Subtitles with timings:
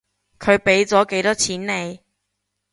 [0.39, 1.99] 佢畀咗幾多錢你？